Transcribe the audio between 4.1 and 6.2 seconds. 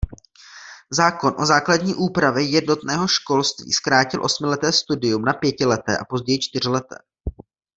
osmileté studium na pětileté a